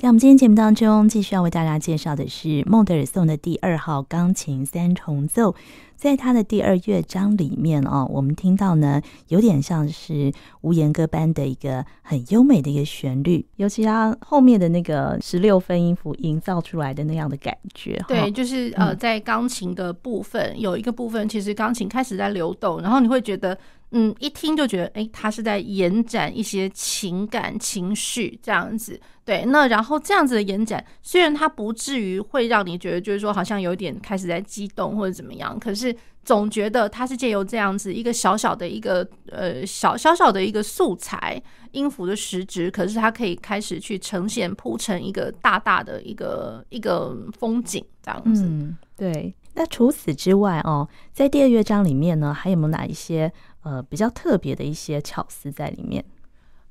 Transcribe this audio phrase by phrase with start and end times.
[0.00, 5.56] 在我们今天节目当中，继续要为大家介绍的是孟德尔颂的第二号钢琴三重奏。
[5.96, 18.00] 在它的第二乐章里面哦，我们听到呢，有点像是无言歌般的一个很优美的一个旋律，尤其它后面的那个十六分音符营造出来的那样的感觉。
[18.06, 23.58] 对，就是呃，在钢琴的部分、嗯、有一个部分，其实钢琴开始在流动，然后你会觉得。
[23.90, 29.44] 嗯，一听就觉得，哎，他是在延展一些情感情绪这样子，对。
[29.44, 41.40] 那然后这样子的延展，虽然它不至于会让你觉得，就是说好像有点开始在激动或者怎么样，可是总觉得它是借由这样子一个小小的一个呃小小小的一个素材
[41.72, 48.44] 音符的实质，可是它可以开始去呈现铺成一个大大的一个一个风景这样子。
[48.44, 49.34] 嗯，对。
[49.54, 53.30] 那除此之外哦，在第二乐章里面呢，还有没有哪一些？
[53.64, 56.02] 呃，比较特别的一些巧思在里面。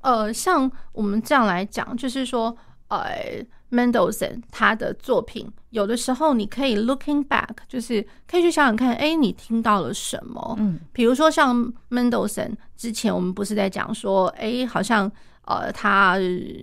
[0.01, 2.55] 呃，像我们这样来讲，就是说，
[2.87, 10.55] 呃，Mendelssohn 他的作品，有的时候你可以 looking back，就是可以去想想看，哎，你听到了什么？
[10.59, 15.11] 嗯，比如说像 Mendelssohn 之前我们不是在讲说，哎，好像。
[15.47, 16.17] 呃，他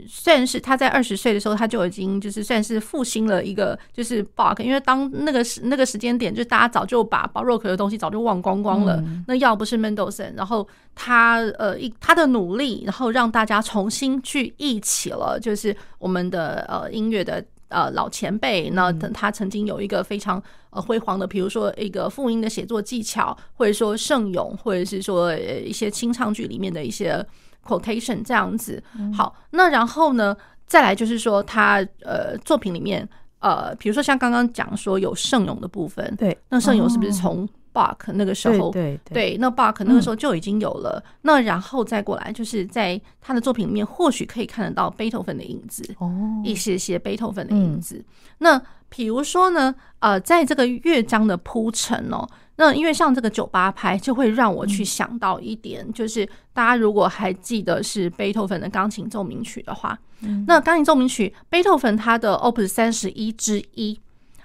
[0.06, 8.96] 算是他在二十岁的时候，他就已经就是算是复兴了一个就是 Bach，因为当那个时那个时间点，就大家早就把 Baroque 的东西早就忘光光了。
[9.06, 18.68] 嗯、那要不是 Mendelssohn，然后他呃一他的努力，然后让大家重新去忆起了就是我们的呃音乐的呃老前辈。
[18.68, 27.24] 那他曾经有一个非常呃辉煌的，比如说一个复音的写作技巧，或者说圣咏，或者是说一些清唱剧里面的一些。
[27.64, 38.70] Quotation 这样子，好，那然后呢，再来就是说他呃作品里面呃，比如说像刚刚讲说有圣咏的部分，对，那圣咏是不是从 Bach 那个时候，
[39.12, 46.12] 对那 Bach 那个时候就已经有了，那然后再过来就是在他的作品里面，或许可以看得到贝多芬的影子，哦，
[46.44, 48.04] 一些些贝多芬的影子。
[48.38, 52.28] 那比如说呢，呃，在这个乐章的铺陈哦。
[52.56, 59.98] 那因为像这个九八拍，就会让我去想到一点，就是大家如果还记得是贝多芬的钢琴奏鸣曲的话，
[60.46, 63.98] 那钢琴奏鸣曲，贝多芬他的 Opus 三十一之一，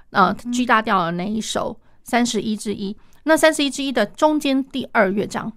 [0.10, 5.54] 呃，G 大调的那一首三十一之一，那三十一之一的中间第二乐章，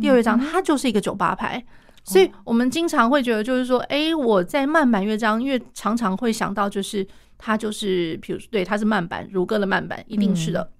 [0.00, 1.62] 第二乐章它就是一个九八拍，
[2.02, 7.06] 所以我们经常会觉得就是说，哎，我在慢板乐章，因为常常会想到就是
[7.36, 10.70] 它就是，比如对，它是慢板，如歌的慢板，一定是的。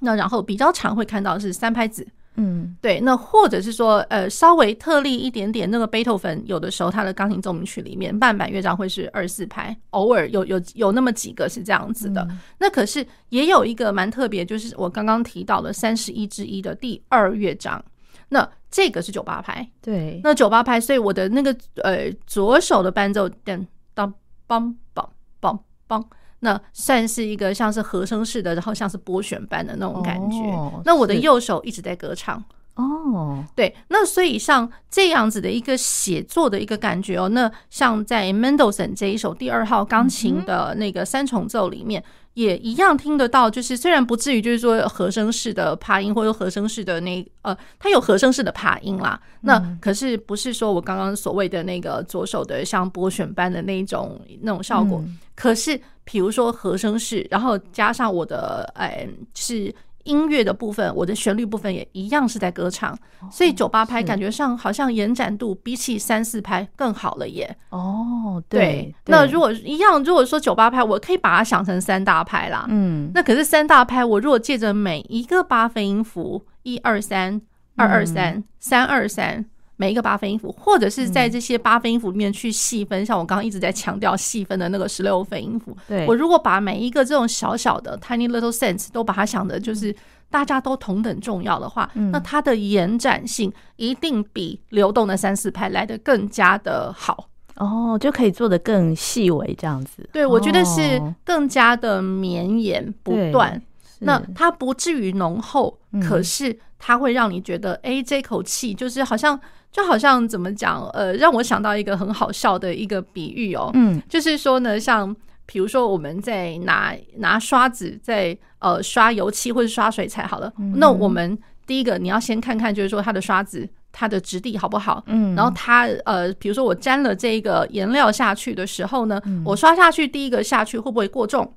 [0.00, 2.06] 那然后比较常会看到是三拍子，
[2.36, 2.98] 嗯，对。
[3.00, 12.26] 那或者是说，呃，稍微特例一点点，那个贝多芬有的时候他的钢琴奏鸣曲里面半版乐章会是二四拍，偶尔有有有那么几个是这样子的。
[12.58, 17.84] 那可是也有一个蛮特别，就是我刚刚提到的三十一之一的第二乐章，
[18.30, 20.20] 那这个是九八拍，对。
[20.24, 24.12] 那九八拍，所以我的那个呃左手的伴奏噔当
[24.48, 25.06] 梆梆
[25.40, 26.04] 梆梆。
[26.40, 30.38] 那算是一个像是和声式的，然后像是拨弦般的那种感觉。
[30.50, 32.42] Oh, 那我的右手一直在歌唱。
[32.74, 32.84] 哦
[33.14, 33.38] ，oh.
[33.54, 42.02] 对，那所以像这样子的一个写作的一个感觉哦，那像在 Mendelssohn 这一首第二号钢琴的那个三重奏里面。
[42.34, 49.20] 也一样听得到，就是虽然不至于就是说和声式的琶音或者和声式的那呃，它有和声式的琶音啦。
[49.40, 55.04] 那可是不是说我刚刚所谓的那个左手的像拨弦般的那种那种效果。
[55.34, 59.74] 可是比如说和声式，然后加上我的哎是。
[60.04, 62.96] 音乐的部分，我的旋律部分也一样是在歌唱，
[63.30, 67.56] 所以九八拍感觉上好像延展度比起三四拍更好了耶。
[67.70, 68.94] 哦，对。
[69.06, 72.66] 那如果一样，如果说九八拍，我可以把它想成三大拍啦。
[72.68, 77.40] 嗯，那可是三大拍，我如果借着每一个八分音符，一二三，
[77.76, 79.44] 二二三，三二三。
[79.80, 85.74] 每一个八分音符，或者是在这些八分音符里面去细分，像我刚刚一直在强调细分的那个十六分音符。
[85.88, 89.96] 对，我如果把每一个这种小小的 tiny little sense 都把它想的，就是
[90.28, 97.30] 大家都同等重要的话，那它的延展性一定比流动的三四拍来的更加的好。
[97.56, 100.06] 哦，就可以做的更细微这样子。
[100.12, 103.58] 对，我觉得是更加的绵延不断。
[104.00, 109.40] 那它不至于浓厚，可是它会让你觉得，哎，这口气就是好像。
[109.72, 115.14] 就好像怎么讲，呃，让我想到一个很好笑的一个比喻哦，嗯，就是说呢，像
[115.46, 131.52] 比如说我们在拿拿刷子在呃刷油漆或者刷水彩好了，嗯、那我们第一个你要先看看，就是说它的刷子它的质地好不好，嗯，然后它呃，比如说我沾了这个颜料下去的时候呢，嗯、我刷下去第一个下去会不会过重？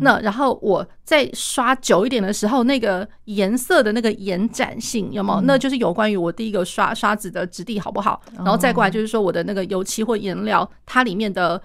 [0.00, 5.40] 那然后我在刷久一点的时候，那个颜色的那个延展性有没有？
[5.42, 8.20] 那就是有关于我第一个刷刷子的质地好不好？
[8.36, 11.60] 然后再过来就是说我的那个油漆或颜料，它里面的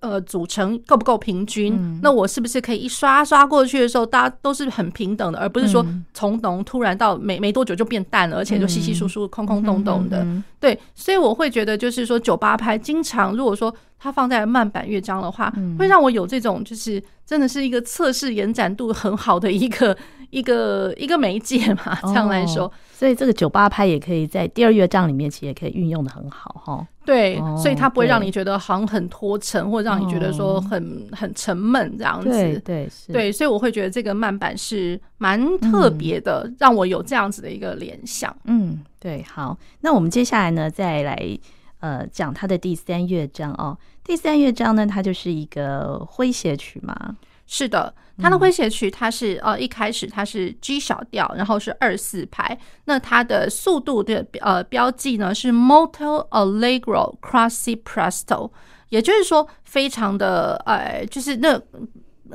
[0.00, 1.74] 呃，组成够不够平均？
[1.74, 5.84] 嗯、那我是不是可以一刷刷过去的时候，大家都是很平等的，而不是说
[6.14, 10.26] 从浓突然到没没多久就变淡了，而且就稀稀疏疏、空空洞洞的。
[10.58, 19.96] 对，所以我会觉得，就是说九八拍经常如果说它放在慢板乐章的话，会让我有这种就是真的是一个测试延展度很好的一个
[20.30, 22.64] 一个一个媒介嘛，这样来说。
[22.64, 26.86] 哦所以这个九八拍也可以在第二乐章里面，其实也可以运用的很好哈。
[27.06, 32.28] 对，所以它不会让你觉得好像很拖沉，或者让你觉得说很很沉闷这样子。
[32.28, 33.12] 对对是。
[33.12, 38.36] 对，所以我会觉得这个慢板是蛮特别的，让我有这样子的一个联想。
[38.44, 39.22] 嗯，对。
[39.22, 41.38] 好，那我们接下来呢，再来
[41.80, 43.78] 呃讲它的第三乐章哦。
[44.02, 47.16] 第三乐章呢，它就是一个诙谐曲嘛。
[47.46, 47.94] 是的。
[48.18, 52.58] 它的诙谐曲，它是呃一开始它是 G 小调，然后是二四拍。
[52.84, 58.50] 那它的速度的呃标记呢是 Molto Allegro Quasi Presto，
[58.88, 61.60] 也就是说非常的呃，就是那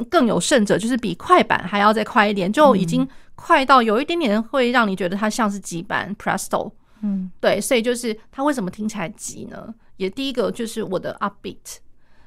[0.10, 6.72] 更有甚者，就是比快板还要再快一点，就已经快到有一点点会让你觉得它像是急板 Presto。
[7.02, 9.74] 嗯，对，所以就是它为什么听起来急呢？
[9.98, 11.78] 也第一个就是我的 Upbeat。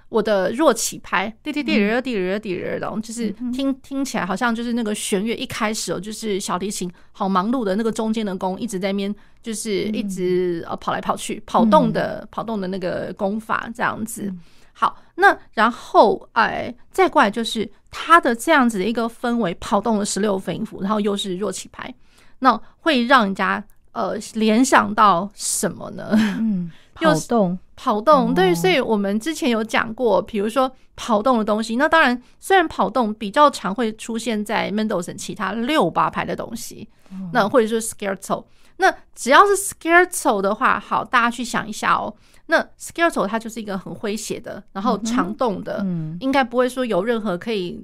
[0.08, 14.32] 我的弱起拍，滴滴滴滴滴滴滴的，就是听听起来好像就是那个弦乐一开始哦，就是小提琴好忙碌的那个中间的弓一直在那边，就是一直呃跑来跑去跑动的跑动的那个弓法这样子。
[14.72, 21.94] 好，那然后哎，再过来就是它的这样子的一个氛围，跑动了十六分音符，然后又是弱起拍，
[22.40, 23.62] 那会让人家
[23.92, 26.10] 呃联想到什么呢？
[26.40, 27.58] 嗯，跑动。
[27.76, 31.74] 跑动，对，所以我们之前有讲过，比如说跑动的东西。
[31.74, 36.88] 那当然，虽然跑动比较常会出现在 Mendelssohn 其他六八拍的东西，
[37.32, 38.44] 那或者说 Scherzo，
[38.76, 42.14] 那只要是 Scherzo 的话，好，大家去想一下哦。
[42.46, 45.84] 那 Scherzo 它就是一个很诙谐的，然后长动的，
[46.20, 47.82] 应该不会说有任何可以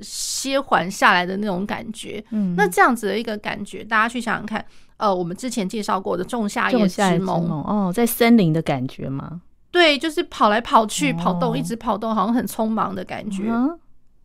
[0.00, 2.24] 歇缓下来的那种感觉。
[2.56, 4.64] 那这样子的一个感觉，大家去想想看。
[4.98, 9.42] 呃，我们之前介绍过的《仲夏夜之梦》哦，在森林的感觉吗？
[9.70, 13.52] 对，就是跑来跑去，跑动，一直跑动，好像很匆忙的感觉。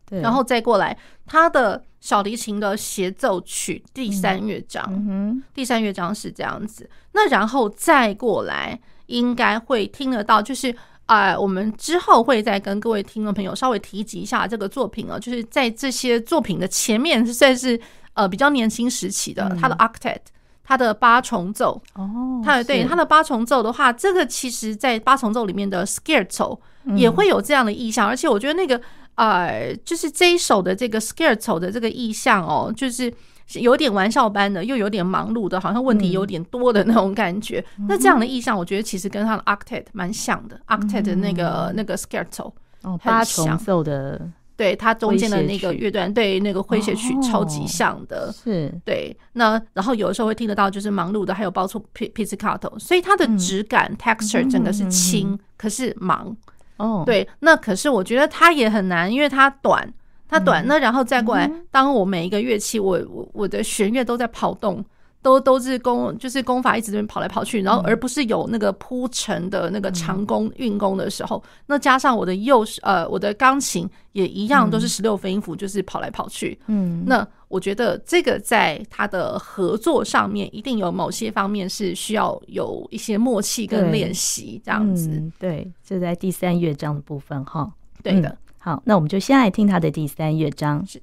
[0.06, 0.96] 对，然后再过来，
[1.26, 6.88] 他的小提琴的协奏曲第三乐章，第三乐章是这样子。
[7.12, 17.78] 那然后再过来，应该会听得到，就是啊，我们之后会再跟各位听众朋友稍微提及一下这个作品哦，就是在这些作品的前面，算是
[18.14, 20.20] 呃比较年轻时期的他的 Octet。
[20.64, 21.80] 他的八重奏。
[21.94, 26.58] 哦，他的对他的八重奏的话，这个其实在八重奏里面的 Scherzo
[26.96, 28.80] 也会有这样的意象，而且我觉得那个
[29.14, 33.12] 呃，就是这一首的这个 Scherzo 的这个意象哦，就是
[33.54, 37.64] 有点玩笑般的，又有点忙碌的，好像问题有点多的那种感觉。
[37.88, 44.20] 那这样的意象，我觉得其实跟他的 Octet 蛮像的，Octet 的那个那个 Scherzo 哦，八重奏的。
[44.56, 49.16] 对，它中间的那个乐段，对那个诙谐曲超级像的，哦、是对。
[49.32, 56.36] 那然后有的时候会听得到，就是忙碌的，还有包括 pizzicato，所以它的质感、嗯、texture 整个是轻，嗯、可是忙。
[56.76, 57.26] 哦，对。
[57.40, 59.92] 那可是我觉得它也很难，因为它短，
[60.28, 60.64] 它短。
[60.64, 64.84] 嗯、那然后再过来，当我每一个乐器，我我我的弦乐都在跑动。
[65.22, 76.58] 都都是功，就是功法一直这边跑来跑去，然后而不是有那个铺陈的那个长弓运弓的时候，嗯、那加上我的右呃我的钢琴也一样都是十六分音符，就是跑来跑去。
[76.66, 85.08] 嗯，那我觉得这个在他的合作上面，一定有某些方面是需要有一些默契跟练习这样子。
[85.08, 87.70] 嗯、对，就在第三乐章的部分哈。
[88.02, 88.36] 对的、嗯。
[88.58, 90.84] 好，那我们就先来听他的第三乐章。
[90.86, 91.00] 是。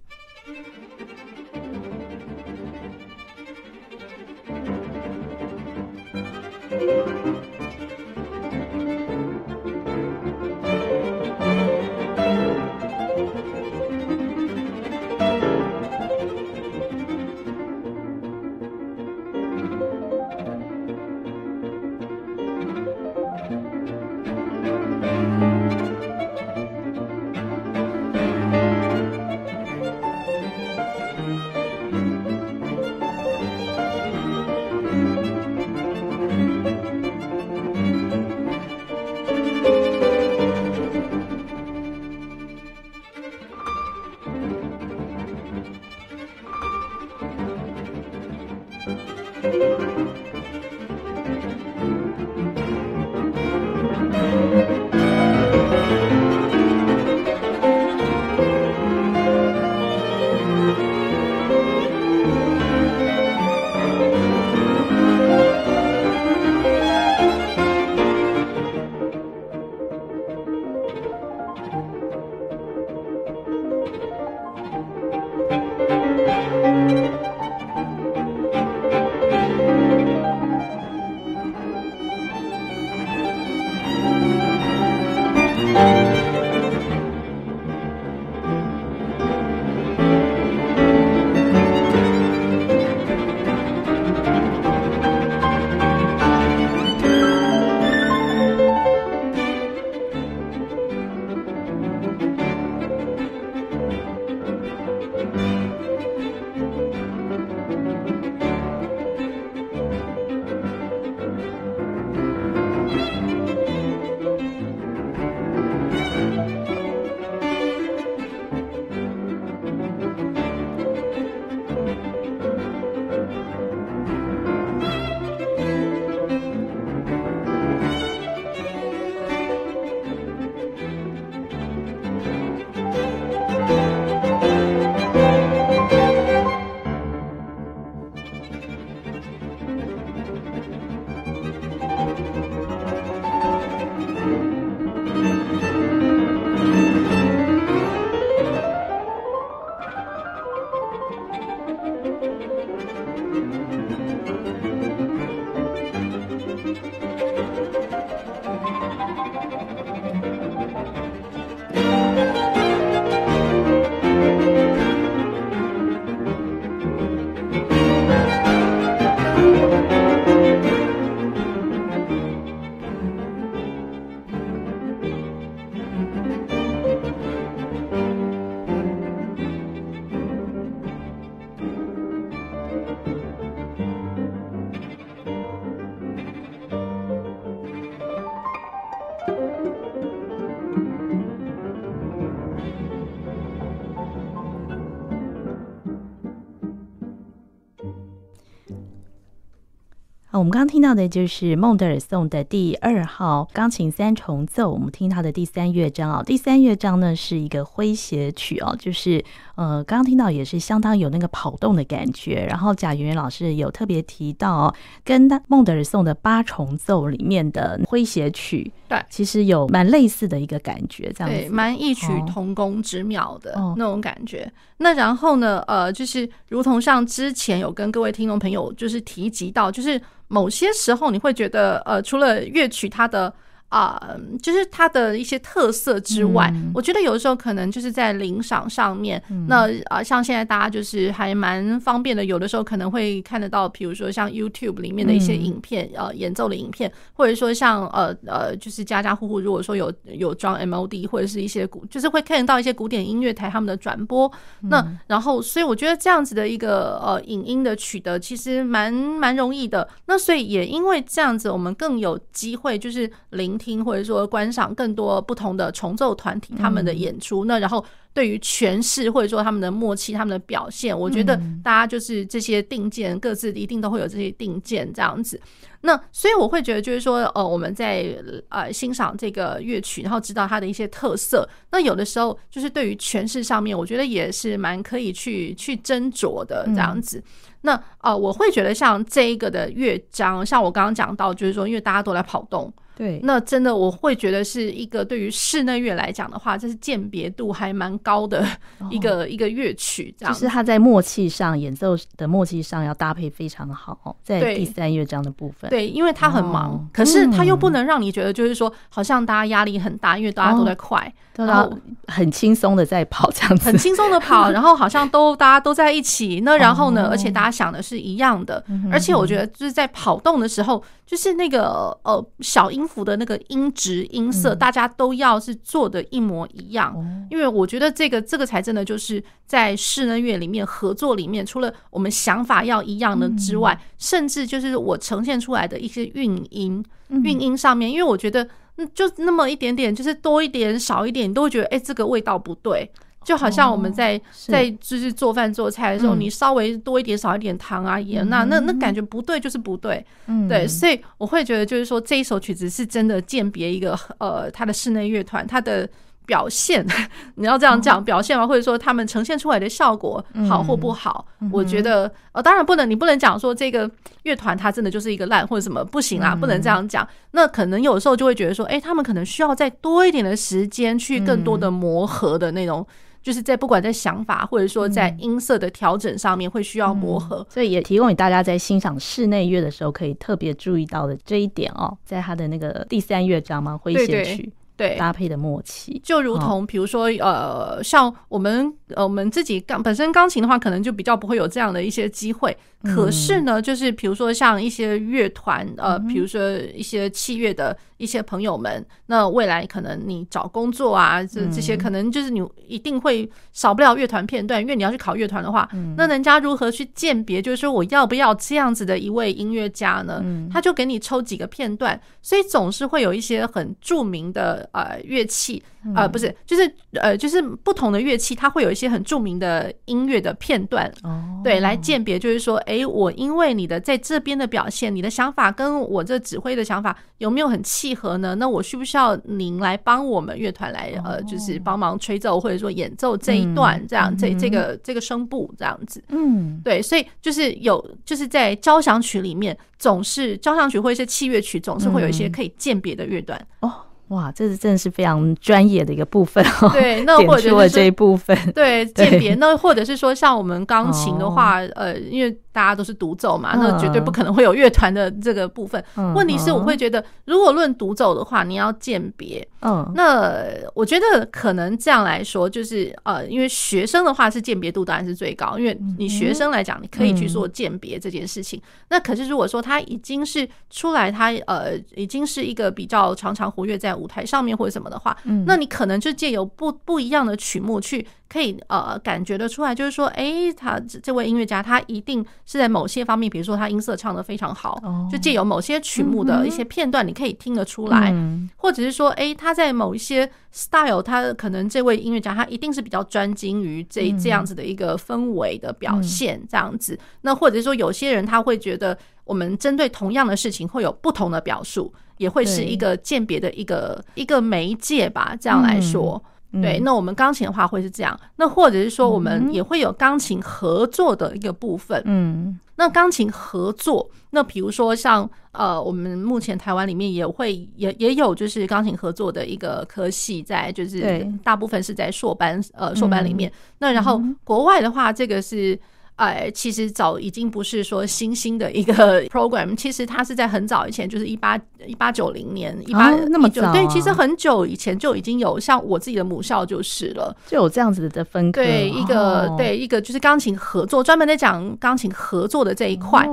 [200.40, 206.24] 我们刚刚听到的就是孟德尔颂的第二号钢琴三重奏，我们听他的第三乐章哦。
[206.26, 209.22] 第三乐章呢是一个诙谐曲哦，就是
[209.56, 212.46] 呃，刚刚听到也是相当有那个跑动的感觉。
[212.48, 224.44] 然后贾圆圆老师有特别提到哦，跟孟德尔颂的八重奏里面的诙谐曲，对，其实有蛮类似的一个感觉，这样子，对，蛮异曲同工之妙的那种感觉。
[224.44, 230.02] 哦、那然后呢，呃，就是如同像之前有跟各位听众朋友就是提及到，就是。
[230.30, 233.34] 某些时候，你会觉得，呃，除了乐曲它的。
[233.70, 239.22] 啊、呃，就是它的一些特色之外，嗯、我觉得有的时候可能就是在领赏上面。
[239.30, 254.28] 嗯、那啊、呃，像现在大家就是还蛮方便的，有的时候可能会看得到，比如说像 YouTube 里面的一些影片，嗯、呃，演奏的影片，或者说像呃呃，就是家家户户如果说有有装 MOD 或者是一些古，就是会看得到一些古典音乐台他们的转播。
[254.64, 259.88] 嗯、那然后，所以我觉得这样子的一个呃影音的取得其实蛮蛮容易的。
[260.08, 263.59] 那所以也因为这样子，我们更有机会就是领。
[263.60, 275.40] 听或者说观赏更多不同的重奏团体他们的演出，那然后对于诠释或者说他们的默契、他们的表现，我觉得大家就是这些定见各自一定都会有这些定见这样子。
[275.82, 278.14] 那所以我会觉得就是说，呃，我们在
[278.50, 287.24] 呃欣赏这个乐曲，然后知道它的一些特色，那有的时候就是对于诠释上面，我觉得也是蛮可以去去斟酌的这样子。
[287.62, 292.74] 那呃，我会觉得像这一个的乐章，像我刚刚讲到，就是说因为大家都在跑动。
[292.96, 298.46] 对，那真的我会觉得是一个对于室内乐来讲的话，这是鉴别度还蛮高的
[298.90, 300.34] 一个、哦、一个乐曲，这样。
[300.34, 305.70] 就是他在默契上演奏的默契上要搭配非常好，在第三乐章的部分。
[305.70, 311.14] 对，因为他很忙，哦、可是他又不能让你觉得就是说好像大家压力很大，因为大家都在快，哦、
[311.46, 311.72] 然后
[312.08, 316.42] 很轻松的在跑这样子，很轻松的跑， 然后好像都大家都在一起。
[316.42, 320.84] 那然后呢，哦、而且大家想的是一样的，而且我觉得就是在跑动的时候。
[321.10, 326.96] 就是那个呃小音符的那个音值音色，大家都要是做的一模一样，
[327.32, 336.86] 因为我觉得这个这个才真的就是在室内乐里面合作里面，除了我们想法要一样的之外，甚至就是我呈现出来的一些韵音
[337.24, 338.48] 韵音上面，因为我觉得
[338.88, 342.90] 就那么一点点，就是多一点少一点，你都会觉得哎，这个味道不对。
[343.22, 355.88] 就好像我们在、哦、在就是做饭做菜的时候，嗯、你稍微多一点少一点糖啊盐，那那那感觉不对就是不对，嗯、对，所以我会觉得就是说这一首曲子是真的鉴别一个呃他的室内乐团他的
[356.30, 356.86] 表现，
[357.36, 358.46] 你要这样讲表现吗？
[358.46, 361.26] 或者说他们呈现出来的效果好或不好？
[361.42, 363.90] 嗯、我觉得呃当然不能，你不能讲说这个
[364.24, 367.06] 乐团它真的就是一个烂或者什么不行啦，不能这样讲。
[367.32, 372.86] 那可能有时候就会觉得说，哎，他们可能需要再多一点的时间去更多的磨合的那种。
[373.22, 384.50] 就是在不管在想法或者说在音色的调整上面会需要磨合，所以也提供给大家在欣赏室内乐的时候可以特别注意到的这一点哦，在他的那个第三乐章嘛，诙谐曲。
[384.80, 384.96] 对。
[384.96, 392.58] 搭配的默契，就如同比如说，呃，像我们呃，我们自己钢本身钢琴的话，可能就比较不会有这样的一些机会。
[392.82, 405.68] 可是呢，就是比如说像一些乐团，呃，比如说一些器乐的一些朋友们，那未来可能你找工作啊，这这些可能就是你一定会少不了乐团片段，因为你要去考乐团的话，
[405.98, 410.24] 那人家如何去鉴别，就是说我要不要这样子的一位音乐家呢？
[410.50, 414.69] 他就给你抽几个片段，所以总是会有一些很著名的。
[414.72, 415.62] 呃，乐器，
[415.96, 428.36] 呃，不是，就是呃，就是不同的乐器，它会有一些很著名的音乐的片段，哦，对，来鉴别，就是说，哎，我因为你的在这边的表现，你的想法跟我这指挥的想法有没有很契合呢？
[428.36, 443.74] 那我需不需要您来帮我们乐团来，呃，就是帮忙吹奏或者说演奏这一段，这样，这这个这个声部这样子，嗯，对，所以就是有，就是在交响曲里面，总是交响曲或者是器乐曲，总是会有一些可以鉴别的乐段，哦。
[444.10, 446.70] 哇，这是真的是非常专业的一个部分哦。
[446.74, 452.38] 对， 那或者是这一部分，对 鉴别，那或者是说像我们钢琴的话，哦、呃，因为。
[452.60, 455.82] 大家都是独奏嘛，那绝对不可能会有乐团的这个部分。
[455.96, 459.48] 嗯、问题是，我会觉得，如果论独奏的话，你要鉴别。
[459.62, 468.60] 嗯，那我觉得可能这样来说，就是呃，因为学生的话是鉴别度当然是最高，因为你学生来讲，你可以去做鉴别这件事情。
[468.60, 478.06] 嗯、那可是如果说他已经是出来，他呃已经是一个比较常常活跃在舞台上面或者什么的话，嗯、那你可能就借由不不一样的曲目去。
[478.32, 484.80] 可以呃感觉得出来，就是说，哎、欸，他这位音乐家他一定是在某些方面，比如说他音色唱得非常好，
[485.12, 488.14] 就借由某些曲目的一些片段，你可以听得出来，
[488.56, 496.98] 或者是说，哎、欸，他在某一些 style，他可能这位音乐家他一定是比较专精于这这样子的一个氛围的表现，这样子。
[497.22, 506.24] 那或者是说，有些人他会觉得，我们针对同样的事情会有不同的表述，也会是一个鉴别的一个一个媒介吧，这样来说。
[506.52, 512.02] 对，那我们钢琴的话会是这样，那或者是说我们也会有钢琴合作的一个部分。
[512.06, 523.52] 嗯，那钢琴合作，那比如说像呃，我们目前台湾里面也会也也有就是钢琴合作的一个科系在，就是大部分是在硕班呃硕班里面。
[523.78, 525.80] 那然后国外的话，这个是。
[526.20, 543.26] 哎，其实早已经不是说新兴的一个 program，其实它是在很早以前，就是一八一八九零年，一八那么久，对，其实很久以前就已经有，像我自己的母校就是了，就有这样子的分科，对，一个对一个就是钢琴合作，专门在讲钢琴合作的这一块，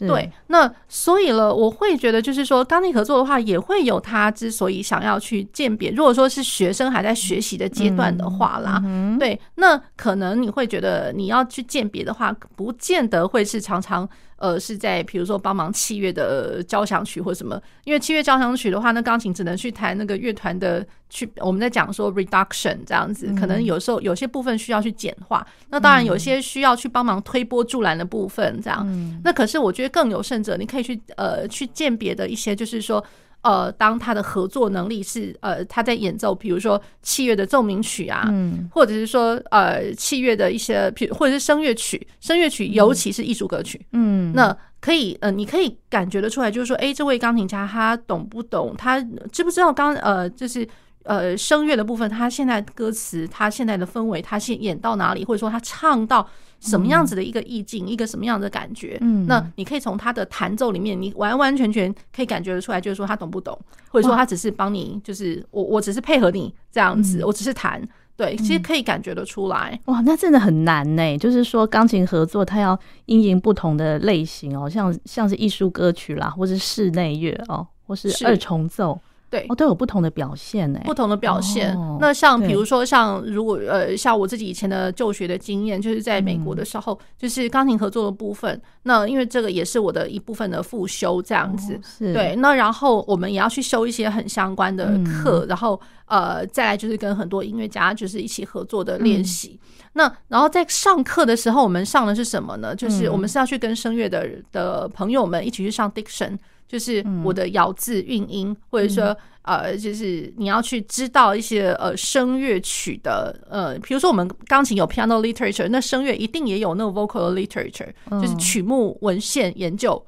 [0.00, 8.82] 对，那所以了，我会觉得就是说，钢琴合作的话，也会有他之所以想要去鉴别，如果说是学生还在学习的阶段的话啦，
[9.16, 12.31] 对，那可能你会觉得你要去鉴别的话。
[12.56, 21.30] 不见得会是常常呃是在比如说帮忙器乐的交响曲或什么，因为器乐交响曲的话，那钢琴只能去弹那个乐团的去。
[21.36, 25.46] 我们在讲说 reduction 这样子，可能有时候有些部分需要去简化。
[25.70, 28.86] 那当然有些需要去帮忙推波助澜的部分，这样。
[29.24, 33.04] 那可是我觉得更有甚者，你可以去呃去鉴别的一些，就是说。
[33.42, 48.74] 呃，当他的合作能力是呃，他在演奏，比如说器乐的奏鸣曲啊，嗯，或者是说呃，器乐的一些，或者是声乐曲，声乐曲尤其是艺术歌曲，嗯，那可以呃，你可以感觉得出来，就是说，哎，这位钢琴家他懂不懂？
[48.76, 49.00] 他
[49.32, 50.66] 知不知道刚呃，就是
[51.04, 56.28] 呃，声乐的部分，他现在歌词，他现在的氛围，他现演到哪里，或者说他唱到。
[56.64, 58.96] 什么样子的一个意境，一个什么样的感觉？
[59.00, 67.82] 嗯，那你可以从他的弹奏里面，你完完全全可以感觉得出来，就是说他懂不懂，或者说他只是帮你，就是我我只是配合你这样子，我只是弹，
[68.16, 69.76] 对，其实可以感觉得出来。
[69.86, 71.18] 哇，那真的很难呢。
[71.18, 78.96] 就是说钢琴合作，它要因应不同的类型哦，像像是艺术歌曲啦，或是室内乐哦，或是二重奏。
[79.32, 81.74] 对，哦，都有不同的表现呢，不同的表现。
[81.74, 88.60] 哦、那像比如说，像如果呃，像我自己以前的就学的经验，就是在美国的时候，嗯、就是钢琴合作的部分。
[88.82, 91.72] 那因为这个也是我的一部分的复修，这样子。
[91.76, 92.12] 哦、是。
[92.12, 99.58] 对，那然后我们也要去修一些很相关的课，嗯、然后呃，再来就是跟很多音乐家就是一起合作的练习。
[99.62, 102.76] 嗯、那然后在上课的时候，我们上的是什么呢？
[102.76, 106.36] 就是我们是要去跟声乐的的朋友们一起去上 diction。
[106.68, 117.88] 就是我的咬字、韵音，或者说呃，就是你要去知道一些呃声乐曲的呃，比如说我们钢琴有 piano literature，那声乐一定也有那种 vocal literature，
[118.20, 120.02] 就是曲目文献研究。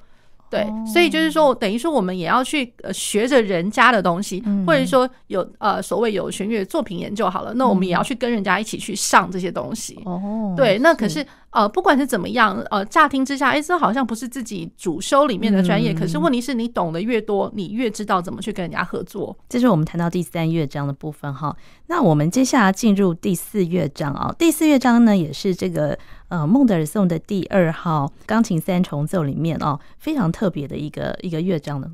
[0.55, 9.99] 对，所以就是说，等于说我们也要去呃学着人家的东西，或者说有呃所谓有弦乐作品研究好了，那我们也要去跟人家一起去上这些东西。
[10.05, 15.93] 哦，对，那可是呃不管是怎么样，呃乍听之下，哎，这好像不是自己主修里面的专业。
[15.93, 19.37] 可是问题是你懂得越多，你越知道怎么去跟人家合作。
[19.49, 21.53] 这是我们谈到第三乐章的部分哈。
[21.87, 25.97] 那我们接下来进入第四乐章啊，第四乐章呢也是这个。
[26.35, 31.89] 呃，孟德尔颂的第二号钢琴三重奏里面哦，非常特别的一个一个乐章的。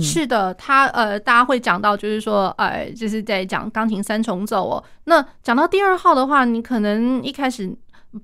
[0.00, 4.82] 是的，他呃，大家会讲到，就是说，呃，就是在讲钢琴三重奏哦。
[5.04, 7.74] 那讲到第二号的话，你可能一开始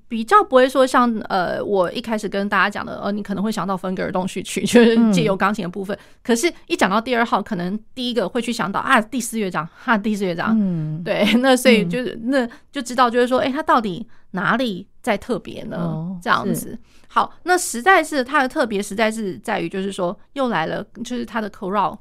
[0.09, 5.96] 比较不会说像呃，我一开始跟大家讲的，呃，你可能会想到芬格尔动序曲， 就是借由钢琴的部分。
[5.96, 10.57] 嗯、可是，一讲到第二号，可能第一个会去想到啊，第四乐章，哈，第四乐章。
[10.59, 14.87] 嗯，对， 那所以就是、嗯、那就知道，就是说，哎、欸，它到底哪里？
[15.02, 15.76] 在特别呢？
[15.78, 16.78] 哦、这样子
[17.09, 21.98] 好，那实在是它的特别，实在是在于就是说又来了，就是它的 chorale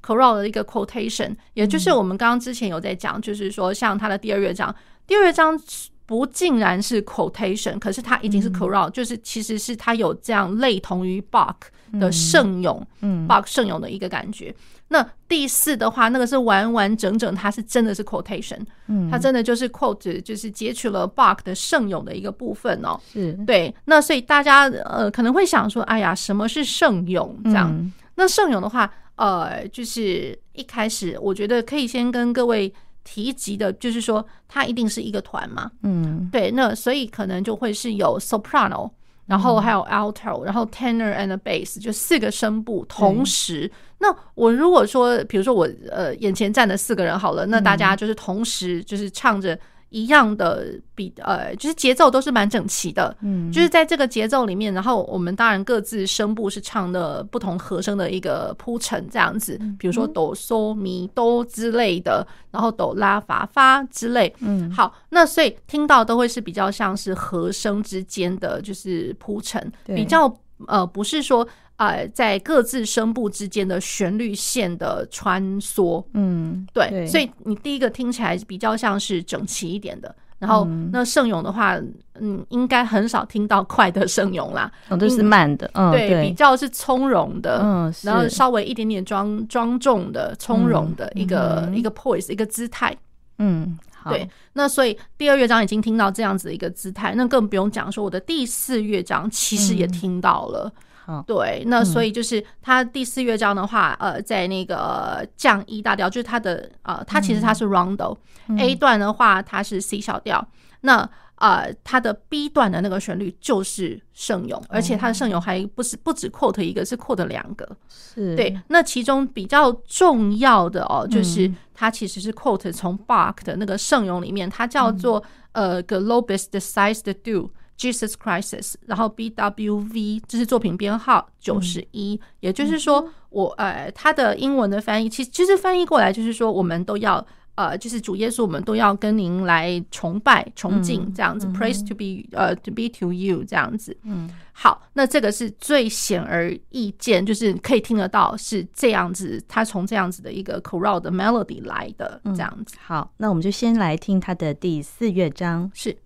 [0.00, 4.72] chorale 的一个 quotation，也就是我们刚刚之前有在讲，就是说像它的第二乐章，
[5.08, 5.60] 第二乐章
[6.06, 11.56] 不竟然是 quotation，可是它已经是 chorale，、嗯、就是其实是它有这样类同于 Bach
[11.98, 14.54] 的圣咏，嗯，Bach 圣咏的一个感觉。
[14.88, 23.32] 那第四的话，那个是完完整整，它是真的是 quotation，嗯，它真的就是 quote，就是截取了 Bach 的圣咏的一个部分哦，是。
[23.44, 23.74] 对。
[23.86, 27.36] 那所以大家呃可能会想说，哎呀，什么是圣咏？
[27.42, 32.72] 这样，嗯、那圣咏的话，呃，就是一开始我觉得可以先跟各位
[33.06, 36.50] 提及的，就是说它一定是一个团嘛，嗯，对。
[36.50, 38.90] 那所以可能就会是有 soprano。
[39.26, 43.68] 然后还有 alto，然后 tenor and bass，就四个声部同时。
[43.98, 49.58] 那我如果说，比如说我呃眼前站的四个人好了，那大家就是同时就是唱着
[49.90, 70.28] 一样的比呃，就是节奏都是蛮整齐的，嗯，就是在这个节奏里面，然后我们当然各自声部是唱的不同和声的一个铺陈这样子，比如说哆嗦咪哆之类的，然后哆拉发发之类，嗯，好，那所以听到都会是比较像是和声之间的就是铺陈，比较
[70.66, 71.46] 呃不是说。
[71.78, 81.78] 呃，在各自声部之间的旋律线的穿梭，嗯，对，对，所以你第一个听起来比较像是整齐一点的，然后那盛勇的话，
[82.18, 92.96] 嗯，应该很少听到快的盛勇啦，哦，都是慢的，嗯，对，对比较是从容的，嗯，然后稍微一点点庄庄重的、从容的一个、嗯、一个 poise 一个姿态，
[93.36, 100.72] 嗯，好，对，那所以第二乐章已经听到这样子的一个姿态，那更不用讲说我的第四乐章其实也听到了。
[101.08, 108.16] 嗯对，那所以就是它第四乐章的话，呃，在那个降一大调，就是它的呃，它其实它是 Rondo，
[108.48, 110.44] 嗯，A 段的话它是 C 小调，
[110.80, 118.34] 那呃，它的 B 段的那个旋律就是圣咏，而且它的圣咏还不是不止 quote 一个，是 quote 两个，是。
[118.36, 118.58] 对。
[118.68, 125.22] 那其中比较重要的哦，就是它其实是 quote 从 Bach 的那个圣咏里面，它叫做
[125.52, 127.50] 呃 Globus deicide do。
[127.78, 137.22] Jesus Christ，然后 B W V，这是作品编号九十一，也就是说，我呃，它的英文的翻译，其实其实翻译过来就是说，我们都要
[137.56, 143.96] 呃，就是主耶稣，我们都要跟您来崇拜、崇敬这样子、嗯、，Praise to be 呃、uh, to be to you 这样子。
[144.04, 152.78] 嗯，好，那这个是最显而易见，就是可以听得到是这样子，他从这样子的一个 chorale 的 melody 来的这样子、嗯。
[152.84, 155.96] 好，那我们就先来听他的第四乐章是。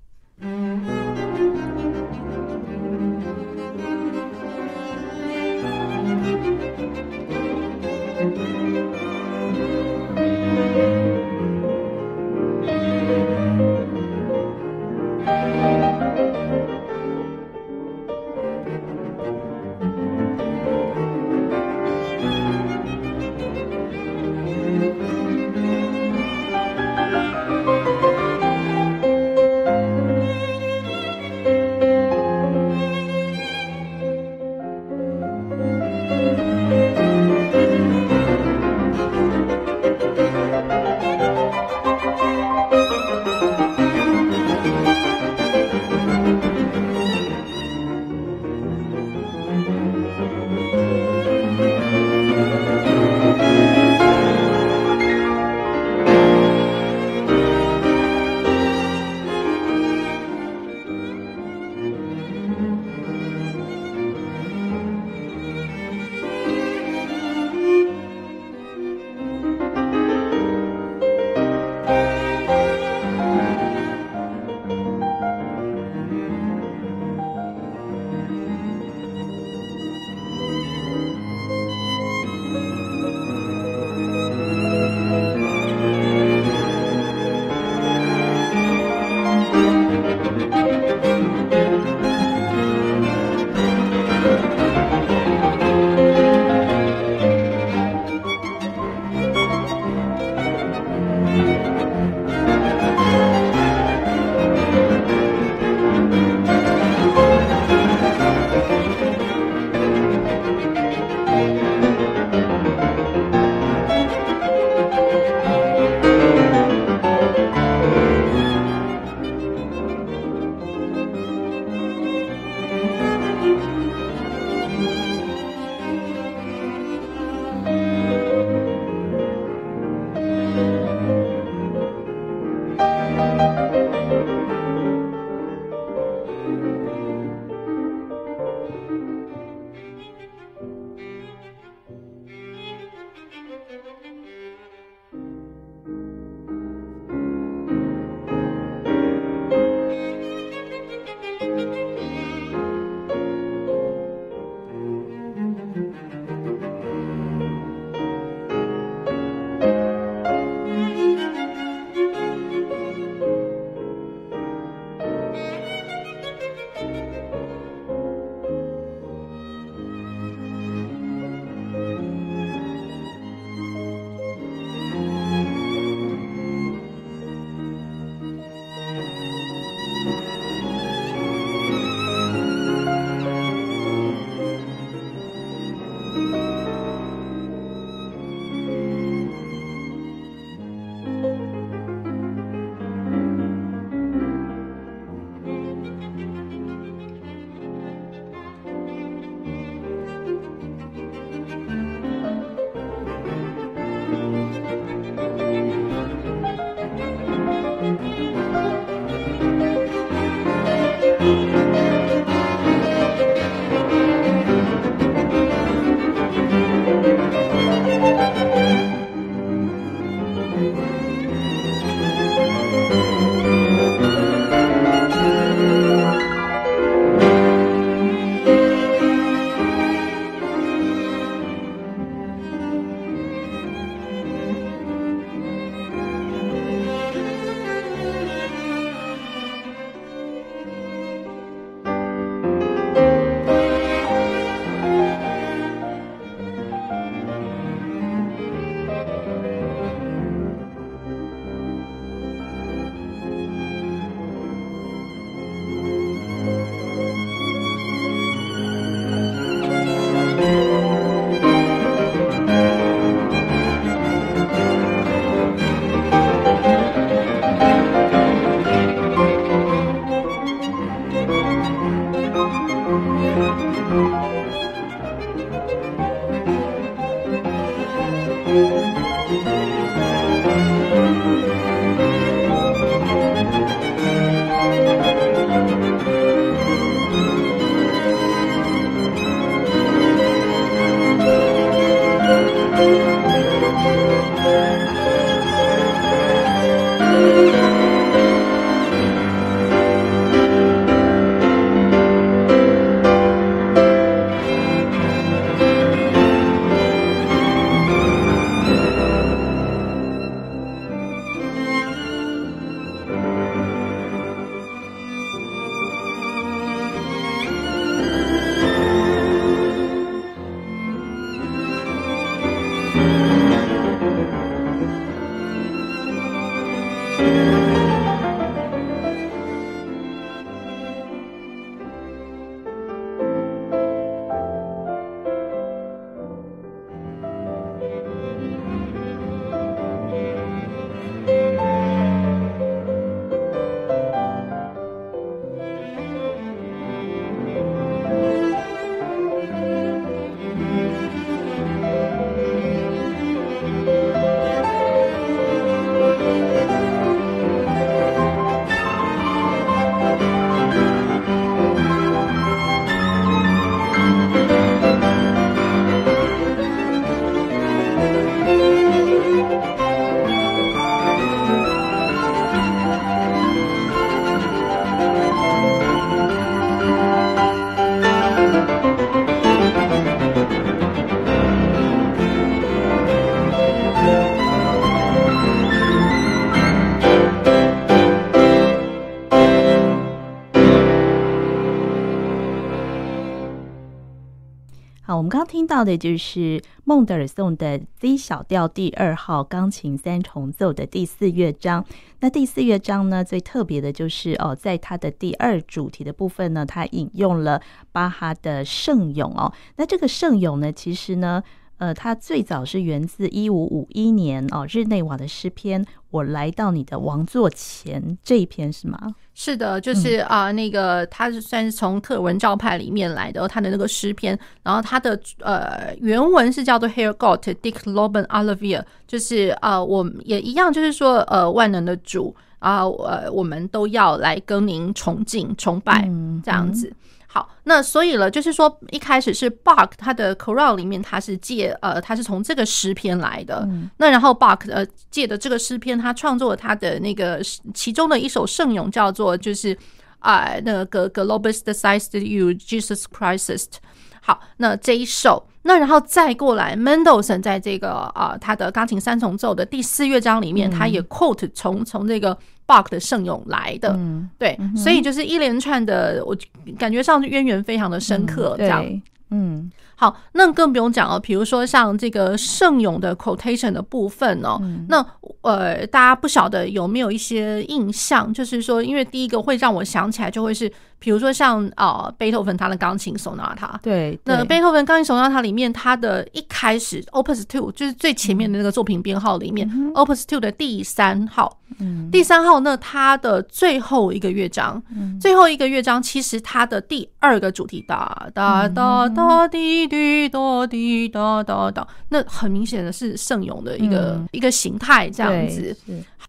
[395.71, 401.87] 到的就是孟德尔颂的 Z 小调第二号钢琴三重奏的第四乐章。
[402.19, 409.53] 那第四乐章呢，最特别的就是哦，在它的第二主题的部分呢，它引用了巴哈的圣咏哦。
[409.77, 411.41] 那这个圣咏呢，其实呢。
[411.81, 415.83] 呃，它最早是源自一五五一年哦，日内瓦的诗篇。
[416.11, 419.15] 我来到你的王座前这一篇是吗？
[419.33, 424.39] 是的，就是啊、嗯呃，那个它是算是从特文教派里面来的，他的那个诗篇。
[424.63, 436.07] 然后它的呃原文是叫做 dich loben alle wir，就是啊、呃，我们也一样，就是说呃，万能的主啊，呃，我们都要来跟您崇敬崇拜
[436.45, 436.93] 这样子。
[437.33, 443.65] 好，那所以了，就是说一开始是 Bach 他的 chorale 里面，他是借呃，他是从这个诗篇来的。
[443.71, 447.41] 嗯、那然后 Bach 呃借的这个诗篇，他创作了他的那个
[447.73, 449.79] 其中的一首圣咏，叫做就是
[450.19, 453.75] 啊、呃、那个 Gelobt seist du Jesus Christ。
[454.21, 455.47] 好，那这一首。
[455.63, 462.37] 那然后再过来，Mendelssohn 在这个啊、呃、他的钢琴三重奏的第四乐章里面，嗯、他也 quote 从从这个
[462.71, 466.37] Bach 的圣咏来的，嗯、对，嗯、所以就是一连串的，我
[466.79, 468.85] 感觉上渊源非常的深刻，这样，
[469.31, 469.69] 嗯。
[470.01, 471.21] 嗯好，那更不用讲了。
[471.21, 475.05] 比如说像这个圣咏的 quotation 的部分哦，嗯、那
[475.43, 478.33] 呃，大家不晓得有没有一些印象？
[478.33, 483.79] 就是说，因为第一个会让我想起来，就会是比如说像啊，贝多芬他的钢琴 sonata。
[483.83, 499.90] 对，那贝多芬钢琴 sonata 里面，它的一开始 Opus Two 就是最前面的那个作品编号里面、嗯、Opus Two 的第三号，嗯、第三号那它的最后一个乐章，嗯、最后一个乐章其实它的第二个主题哒哒哒哒滴。
[499.91, 505.77] 滴答滴答答答，那很明显的是圣咏的一个、一个形态，这样子。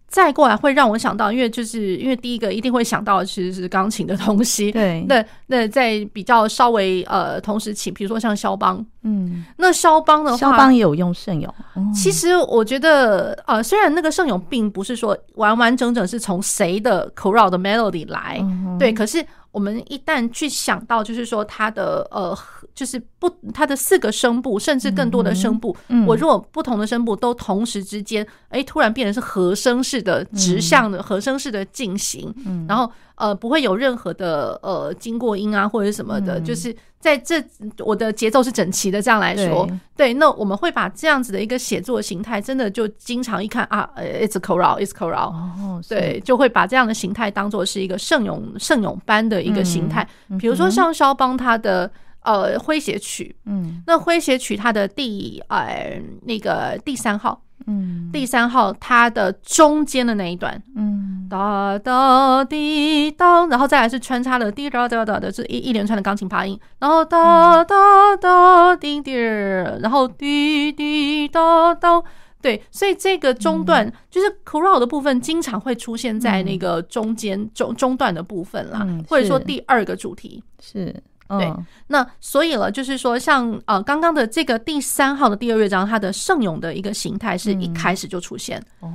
[0.07, 4.69] 再过来会让我想到，因为就是因为第一个一定会想到其实是钢琴的东西。
[4.69, 11.55] 对，那那在比较稍微呃同时期，比如说像肖邦，嗯，那肖邦的话，肖邦也有用圣咏。
[11.95, 18.45] 其实我觉得呃，虽然那个圣咏并不是说完完整整是从谁的 chorale 的 melody 来，
[18.77, 19.25] 对，可是。
[19.51, 22.37] 我们一旦去想到，就是说它的呃，
[22.73, 36.75] 就是不，它的四个声部，甚至更多的声部，嗯嗯、我如果不同的声部都同时之间，哎，突然变成是和声式的直向的和声式的进行，嗯、然后呃，不会有任何的呃经过音啊或者什么的，嗯、就是。
[37.01, 37.43] 在这，
[37.79, 39.01] 我的节奏是整齐的。
[39.01, 50.07] 这样来说，对，那我们会把这样子的一个写作形态，真的就经常一看啊，it's a chorale, it's chorale，哦，对，就会把这样的形态当做是一个圣咏圣咏般的一个形态。
[50.29, 57.41] 嗯、比如说像肖邦他的呃诙谐曲，嗯，那诙谐曲它的第呃那个第三号。
[57.67, 72.03] 嗯，第三号它的中间的那一段，嗯，哒哒滴当，然后再来是穿插的滴哒哒哒的是一一连串的钢琴发音，然后哒哒哒滴滴，然后滴滴哒哒，
[72.41, 80.93] 对，所以这个中段就是 coro 的部分，经常会出现在那个中间中中段的部分啦，或者说第二个主题是。
[81.37, 81.53] 对，
[81.87, 88.61] 那所以了，就是说，像呃刚刚的这个第三号的第二乐章，它的圣咏的一个形态是一开始就出现。
[88.81, 88.89] 哦，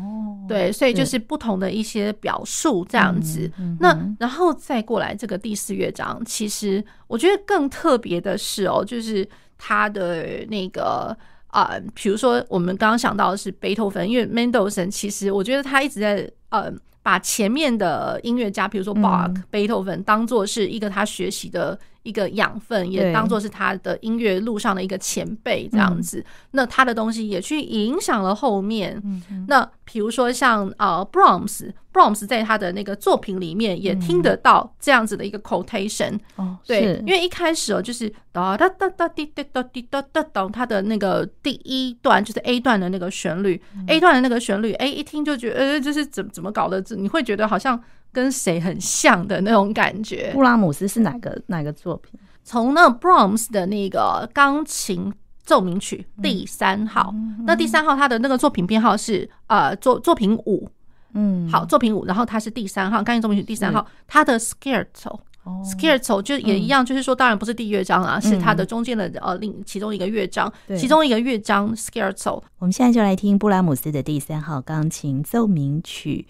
[0.47, 3.51] 对，所以就是不同的一些表述这样子。
[3.81, 11.17] 那然后再过来这个第四乐章，其实我觉得更特别的是哦，就是他的那个
[11.49, 16.73] 啊，比如说我们刚刚想到的是贝多芬，因为 Mendelssohn 其实我觉得他一直在呃
[17.03, 21.79] 把前面的音乐家，比如说 Bach、贝多芬，当做是一个他学习的。
[22.07, 26.25] 一个养分，也当做是他的音乐路上的一个前辈这样子。
[26.53, 29.03] 那他的东西也去影响了后面。
[29.49, 36.19] 那比如说像呃 Brahms，Brahms 在他的那个作品里面也听得到这样子的一个 quotation。
[36.37, 46.81] 哦，对，因为一开始哦，就是哒哒哒哒滴滴哒滴哒哒哒，他的那个第一段就是 A 段的那个旋律，A 段的那个旋律，哎，一听就觉得呃，就是怎怎么搞的？
[46.81, 47.83] 这你会觉得好像。
[48.17, 50.31] 跟谁很像的那种感觉？
[50.33, 52.19] 布拉姆斯是哪个哪个作品？
[52.43, 55.13] 从那 Brahms 的那个钢琴
[55.45, 60.67] 奏鸣曲第三号，嗯、那第三号他的那个作品编号是呃作作品五，
[61.13, 72.43] 嗯，好，作品五，然后它是第三号钢琴奏鸣曲第三号，他的 Scherzo，Scherzo 就也一样，就是说当然不是第一乐章啊，嗯、是它的中间的呃另其中一个乐章，其中一个乐章 Scherzo。
[72.59, 76.27] 我们现在就来听布拉姆斯的第三号钢琴奏鸣曲。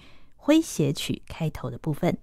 [0.47, 2.17] 诙谐曲开头的部分。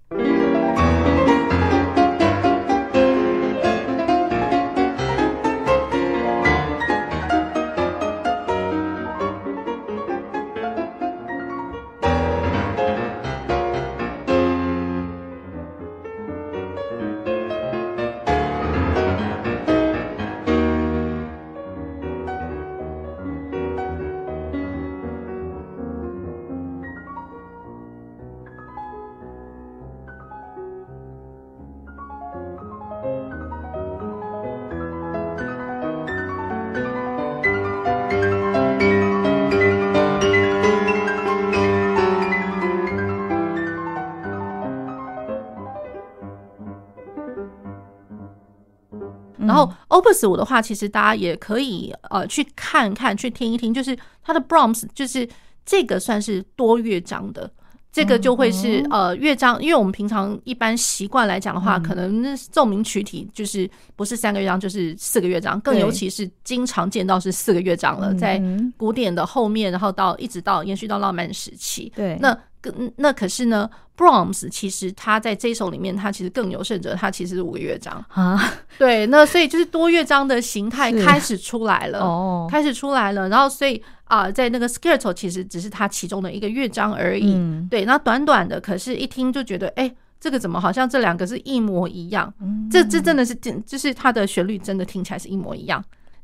[49.94, 55.30] Opus 五的话，其实大家也可以呃去看看，去听一听，就是它的 Brahms，就是
[55.64, 57.50] 这个算是多乐章的。
[57.91, 68.41] 这个就会是呃乐章，因为我们平常一般习惯来讲的话，可能那奏鸣曲体就是不是三个乐章就是四个乐章，更尤其是经常见到是四个乐章了，在
[68.78, 71.94] 古典的后面，然后到一直到延续到浪漫时期。
[71.96, 72.36] 对，那
[72.97, 78.53] 那可是呢，Brahms 其实他在这一首里面，他其实更有甚者，他其实是五个乐章啊。
[78.78, 83.82] 对，那所以就是多乐章的形态开始出来了，哦，开始出来了，然后所以。
[84.05, 87.84] 啊，在那个 Scherzo 其实只是它其中的一个乐章而已，嗯、对。
[87.84, 92.32] 那短短的，可是一听就觉得，哎、欸，这个怎么好像这两个是一模一样？
[92.39, 93.34] 嗯、这这真的是，
[93.66, 95.84] 就是它的旋律真的听起来是一模一样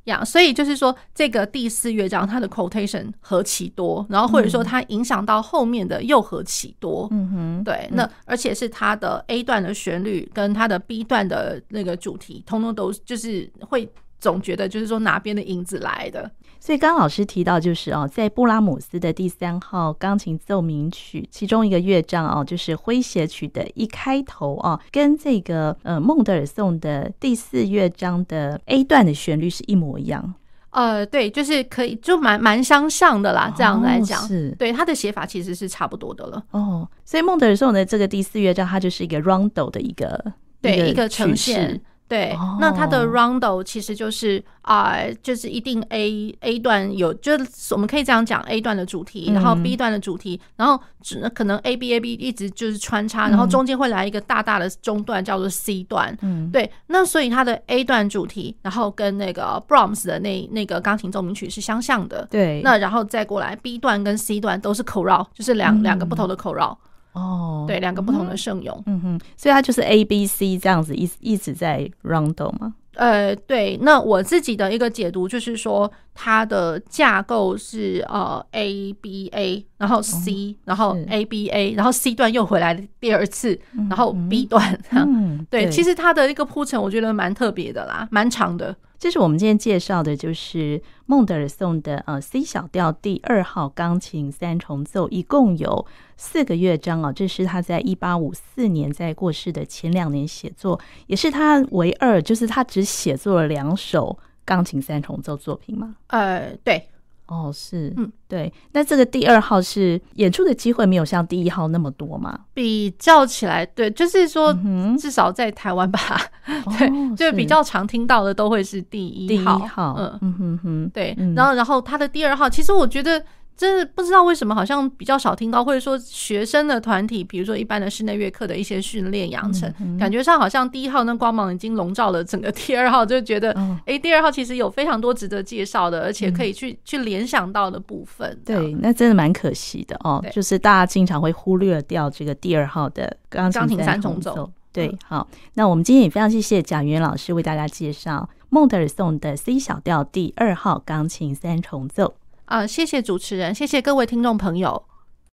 [0.09, 0.25] 样。
[0.25, 7.07] 所以就是说，这个第四乐章它的 quotation 何其多，然后或者说它影响到后面的又何其多。
[7.11, 7.89] 嗯哼，对。
[7.93, 13.89] 那而且是它的 A 段的旋律跟它的 B 段的那个主题，通通都就是会
[14.19, 16.29] 总觉得就是说哪边的影子来的。
[16.61, 30.33] 所以刚刚老师提到，就是哦，在布拉姆斯的第三号钢琴奏鸣曲其中一个乐章哦，就是诙谐曲的一开头哦，跟这个呃孟德尔颂的第四乐章的 A 段的旋律是一模一样。
[30.71, 33.51] 呃，对，就是可以就蛮蛮相像的啦。
[33.57, 36.43] 这样来讲，是对它的写法其实是差不多的了。
[36.51, 41.81] 哦，所以孟德尔颂的这个第四乐章，它就是一个 rondo 的一个对一个呈现。
[42.09, 56.17] 对，那它的 roundel 其实就是啊、呃，就是一定 A A 段有，就是我们可以这样讲，A 段的主题，然后 B 段的主题，然后只可能 A B A B 一直就是穿插，然后中间会来一个大大的中段叫做 C 段。
[56.23, 62.27] 嗯，对，那所以它的 A 段主题，然后跟那个 Brahms 的那那个钢琴奏鸣曲是相像的。
[62.31, 66.75] 对，那然后再过来 B 段跟 C 段都是 chorale，就是两两个不同的 chorale。
[67.13, 72.75] 哦，对，两个不同的圣咏，嗯哼，所以它就是 A B C 这样子一一直在 rondo 吗？
[72.95, 83.57] 呃，对，那我自己的一个解读就是说，它的架构是呃 A B A，然后 C，、哦、然后 A B A，然后 C 段又回来第二次，
[83.89, 88.75] 然后 B 段，嗯，对，对，其实它的一个铺陈，我觉得蛮特别的啦，蛮长的。
[88.99, 95.85] 这是我们今天介绍的，就是孟德尔颂的呃 C 小调第二号钢琴三重奏，一共有
[96.17, 97.11] 四个乐章啊。
[97.11, 105.95] 这是他在一八五四年在过世的前两年写作，也是他唯二，就是他只写作了两首钢琴三重奏作品吗？
[106.07, 106.89] 呃，对。
[107.29, 112.37] 哦，是，嗯，对，那这个第二号是演出的机会没有像第一号那么多吗？
[112.53, 114.53] 比较起来，对，就是说，
[114.99, 120.19] 至少在台湾吧，嗯、 对，哦、就比较常听到的都会是第一号，第一号，嗯。
[120.21, 123.23] 嗯哼哼，对，然后然后他的第二号，其实我觉得。
[123.59, 138.39] 真的不知道为什么，好像比较少听到，或者说学生的团体，比如说一般的室内乐课的一些训练养成，嗯嗯、感觉上好像第一号那光芒已经笼罩了整个第二号，就觉得哎、哦欸，第二号其实有非常多值得介绍的，而且可以去、嗯、去联想到的部分。
[138.45, 144.49] 对，那真的蛮可惜的哦，就是大家经常会忽略掉这个第二号的钢琴三重奏。
[144.71, 152.13] 对，好，那我们今天也非常谢谢蒋元老师为大家介绍孟德尔颂的 C 小调第二号钢琴三重奏。
[152.49, 154.88] 啊，谢谢主持人，谢谢各位听众朋友。